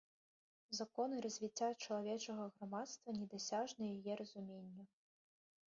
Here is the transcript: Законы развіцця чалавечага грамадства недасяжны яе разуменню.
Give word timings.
Законы 0.77 1.19
развіцця 1.25 1.69
чалавечага 1.83 2.43
грамадства 2.55 3.09
недасяжны 3.19 3.83
яе 3.99 4.13
разуменню. 4.25 4.83